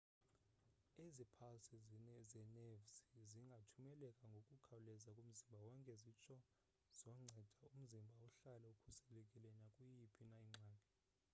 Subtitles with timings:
[1.05, 2.39] ezi phalsi zenevzi
[3.31, 6.37] zingathumeleka ngokukhawuleza kumzimba wonke zitsho
[6.99, 7.43] zoncede
[7.75, 10.91] umzimba uhlale ukhuselekile nakuyiphi na ingxaki